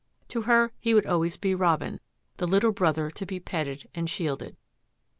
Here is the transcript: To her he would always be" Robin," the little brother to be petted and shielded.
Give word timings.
To 0.29 0.41
her 0.41 0.71
he 0.79 0.95
would 0.95 1.05
always 1.05 1.37
be" 1.37 1.53
Robin," 1.53 1.99
the 2.37 2.47
little 2.47 2.71
brother 2.71 3.11
to 3.11 3.23
be 3.23 3.39
petted 3.39 3.87
and 3.93 4.09
shielded. 4.09 4.57